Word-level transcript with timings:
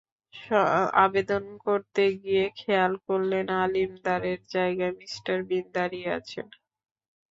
আবেদন 1.03 1.43
করতে 1.65 2.03
গিয়ে 2.21 2.45
খেয়াল 2.59 2.93
করলেন, 3.07 3.45
আলিম 3.61 3.91
দারের 4.05 4.39
জায়গায় 4.53 4.93
মিস্টার 5.01 5.37
বিন 5.49 5.65
দাঁড়িয়ে 5.75 6.09
আছেন। 6.17 6.47